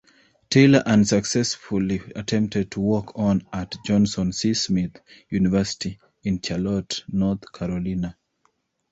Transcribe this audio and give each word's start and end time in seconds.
Taylor 0.49 0.79
unsuccessfully 0.87 2.01
attempted 2.15 2.71
to 2.71 2.79
walk-on 2.79 3.45
at 3.53 3.75
Johnson 3.85 4.33
C. 4.33 4.55
Smith 4.55 4.99
University 5.29 5.99
in 6.23 6.41
Charlotte, 6.41 7.03
North 7.09 7.53
Carolina. 7.53 8.17